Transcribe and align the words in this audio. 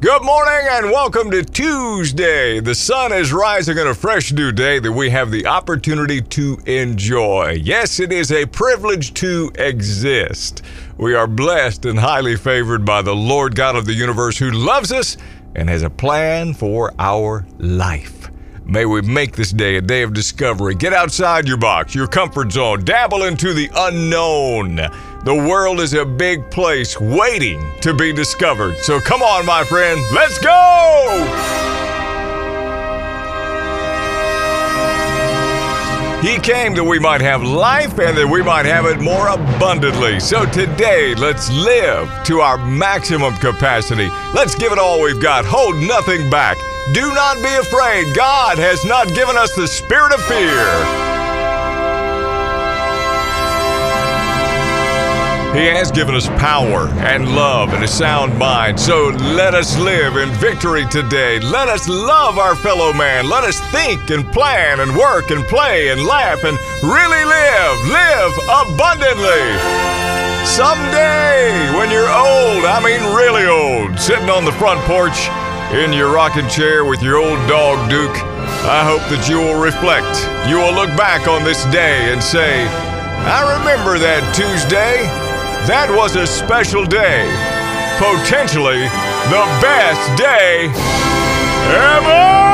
Good 0.00 0.22
morning 0.22 0.66
and 0.70 0.90
welcome 0.90 1.30
to 1.30 1.44
Tuesday. 1.44 2.58
The 2.58 2.74
sun 2.74 3.12
is 3.12 3.34
rising 3.34 3.78
on 3.78 3.86
a 3.86 3.94
fresh 3.94 4.32
new 4.32 4.50
day 4.50 4.78
that 4.78 4.92
we 4.92 5.10
have 5.10 5.30
the 5.30 5.46
opportunity 5.46 6.22
to 6.22 6.58
enjoy. 6.64 7.60
Yes, 7.62 8.00
it 8.00 8.10
is 8.10 8.32
a 8.32 8.46
privilege 8.46 9.12
to 9.14 9.52
exist. 9.56 10.62
We 10.96 11.14
are 11.14 11.26
blessed 11.26 11.84
and 11.84 11.98
highly 11.98 12.36
favored 12.36 12.86
by 12.86 13.02
the 13.02 13.14
Lord 13.14 13.54
God 13.54 13.76
of 13.76 13.84
the 13.84 13.92
universe 13.92 14.38
who 14.38 14.50
loves 14.50 14.90
us 14.90 15.18
and 15.54 15.68
has 15.68 15.82
a 15.82 15.90
plan 15.90 16.54
for 16.54 16.94
our 16.98 17.44
life. 17.58 18.19
May 18.64 18.84
we 18.84 19.02
make 19.02 19.34
this 19.34 19.50
day 19.50 19.76
a 19.76 19.80
day 19.80 20.02
of 20.02 20.12
discovery. 20.14 20.74
Get 20.74 20.92
outside 20.92 21.48
your 21.48 21.56
box, 21.56 21.94
your 21.94 22.06
comfort 22.06 22.52
zone, 22.52 22.84
dabble 22.84 23.24
into 23.24 23.52
the 23.52 23.68
unknown. 23.74 24.76
The 25.24 25.34
world 25.34 25.80
is 25.80 25.92
a 25.94 26.04
big 26.04 26.50
place 26.50 26.98
waiting 27.00 27.60
to 27.80 27.92
be 27.92 28.12
discovered. 28.12 28.76
So 28.78 29.00
come 29.00 29.22
on, 29.22 29.44
my 29.44 29.64
friend, 29.64 30.00
let's 30.12 30.38
go! 30.38 31.56
He 36.22 36.38
came 36.38 36.74
that 36.74 36.84
we 36.84 36.98
might 36.98 37.22
have 37.22 37.42
life 37.42 37.98
and 37.98 38.16
that 38.16 38.28
we 38.28 38.42
might 38.42 38.66
have 38.66 38.84
it 38.84 39.00
more 39.00 39.28
abundantly. 39.28 40.20
So 40.20 40.44
today, 40.44 41.14
let's 41.14 41.50
live 41.50 42.08
to 42.24 42.40
our 42.40 42.58
maximum 42.58 43.34
capacity. 43.36 44.10
Let's 44.34 44.54
give 44.54 44.70
it 44.70 44.78
all 44.78 45.02
we've 45.02 45.20
got. 45.20 45.46
Hold 45.46 45.76
nothing 45.76 46.28
back. 46.28 46.58
Do 46.92 47.12
not 47.14 47.36
be 47.42 47.54
afraid. 47.54 48.14
God 48.14 48.58
has 48.58 48.84
not 48.84 49.14
given 49.14 49.36
us 49.36 49.54
the 49.54 49.68
spirit 49.68 50.12
of 50.12 50.20
fear. 50.24 51.10
He 55.54 55.66
has 55.66 55.90
given 55.90 56.14
us 56.14 56.26
power 56.38 56.88
and 56.98 57.34
love 57.34 57.74
and 57.74 57.84
a 57.84 57.88
sound 57.88 58.38
mind. 58.38 58.78
So 58.78 59.08
let 59.36 59.54
us 59.54 59.78
live 59.78 60.16
in 60.16 60.30
victory 60.38 60.86
today. 60.86 61.38
Let 61.38 61.68
us 61.68 61.88
love 61.88 62.38
our 62.38 62.56
fellow 62.56 62.92
man. 62.92 63.28
Let 63.28 63.44
us 63.44 63.60
think 63.70 64.10
and 64.10 64.26
plan 64.32 64.80
and 64.80 64.96
work 64.96 65.30
and 65.30 65.44
play 65.46 65.90
and 65.90 66.02
laugh 66.04 66.42
and 66.44 66.56
really 66.82 67.24
live. 67.24 67.76
Live 67.86 68.32
abundantly. 68.48 69.46
Someday, 70.46 71.70
when 71.76 71.90
you're 71.90 72.10
old, 72.10 72.64
I 72.64 72.80
mean 72.82 73.02
really 73.14 73.46
old, 73.46 73.98
sitting 73.98 74.30
on 74.30 74.44
the 74.44 74.52
front 74.52 74.80
porch 74.82 75.28
in 75.72 75.92
your 75.92 76.12
rocking 76.12 76.48
chair 76.48 76.84
with 76.84 77.02
your 77.02 77.16
old 77.16 77.38
dog 77.48 77.88
Duke, 77.88 78.16
I 78.66 78.82
hope 78.82 79.02
that 79.08 79.28
you 79.28 79.38
will 79.38 79.60
reflect. 79.60 80.10
You 80.50 80.58
will 80.58 80.74
look 80.74 80.90
back 80.96 81.28
on 81.28 81.44
this 81.44 81.64
day 81.66 82.12
and 82.12 82.22
say, 82.22 82.66
I 82.66 83.58
remember 83.58 83.98
that 83.98 84.22
Tuesday. 84.34 85.06
That 85.68 85.88
was 85.94 86.16
a 86.16 86.26
special 86.26 86.84
day. 86.84 87.22
Potentially 88.02 88.82
the 89.30 89.44
best 89.62 90.18
day 90.18 90.72
ever! 91.70 92.49